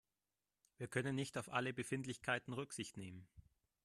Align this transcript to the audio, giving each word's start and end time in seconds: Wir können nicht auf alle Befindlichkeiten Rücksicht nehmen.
Wir 0.79 0.87
können 0.87 1.13
nicht 1.15 1.37
auf 1.37 1.53
alle 1.53 1.73
Befindlichkeiten 1.75 2.53
Rücksicht 2.53 2.97
nehmen. 2.97 3.27